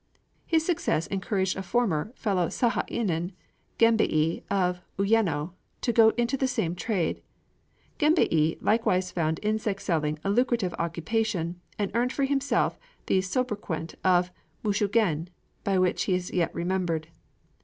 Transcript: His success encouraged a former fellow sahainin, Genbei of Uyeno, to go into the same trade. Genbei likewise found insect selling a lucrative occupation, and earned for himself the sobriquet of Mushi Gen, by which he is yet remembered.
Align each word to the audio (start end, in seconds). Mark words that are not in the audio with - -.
His 0.47 0.65
success 0.65 1.05
encouraged 1.05 1.55
a 1.55 1.61
former 1.61 2.11
fellow 2.15 2.47
sahainin, 2.47 3.33
Genbei 3.77 4.41
of 4.49 4.81
Uyeno, 4.97 5.53
to 5.81 5.93
go 5.93 6.09
into 6.17 6.35
the 6.37 6.47
same 6.47 6.73
trade. 6.73 7.21
Genbei 7.99 8.57
likewise 8.63 9.11
found 9.11 9.39
insect 9.43 9.83
selling 9.83 10.17
a 10.23 10.31
lucrative 10.31 10.73
occupation, 10.79 11.61
and 11.77 11.91
earned 11.93 12.13
for 12.13 12.23
himself 12.23 12.79
the 13.05 13.21
sobriquet 13.21 13.93
of 14.03 14.31
Mushi 14.63 14.91
Gen, 14.91 15.29
by 15.63 15.77
which 15.77 16.05
he 16.05 16.15
is 16.15 16.33
yet 16.33 16.51
remembered. 16.55 17.09